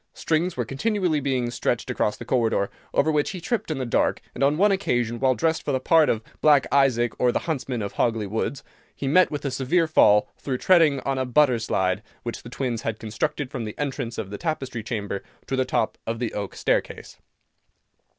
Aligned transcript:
Strings 0.15 0.57
were 0.57 0.65
continually 0.65 1.19
being 1.19 1.51
stretched 1.51 1.91
across 1.91 2.17
the 2.17 2.25
corridor, 2.25 2.71
over 2.91 3.11
which 3.11 3.29
he 3.29 3.39
tripped 3.39 3.69
in 3.69 3.77
the 3.77 3.85
dark, 3.85 4.19
and 4.33 4.43
on 4.43 4.57
one 4.57 4.71
occasion, 4.71 5.19
while 5.19 5.35
dressed 5.35 5.61
for 5.63 5.71
the 5.71 5.79
part 5.79 6.09
of 6.09 6.23
"Black 6.41 6.65
Isaac, 6.71 7.13
or 7.19 7.31
the 7.31 7.37
Huntsman 7.45 7.83
of 7.83 7.93
Hogley 7.93 8.25
Woods," 8.25 8.63
he 8.95 9.07
met 9.07 9.29
with 9.29 9.45
a 9.45 9.51
severe 9.51 9.85
fall, 9.85 10.27
through 10.39 10.57
treading 10.57 11.01
on 11.01 11.19
a 11.19 11.25
butter 11.27 11.59
slide, 11.59 12.01
which 12.23 12.41
the 12.41 12.49
twins 12.49 12.81
had 12.81 12.97
constructed 12.97 13.51
from 13.51 13.63
the 13.63 13.77
entrance 13.77 14.17
of 14.17 14.31
the 14.31 14.39
Tapestry 14.39 14.81
Chamber 14.81 15.21
to 15.45 15.55
the 15.55 15.65
top 15.65 15.99
of 16.07 16.17
the 16.17 16.33
oak 16.33 16.55
staircase. 16.55 17.19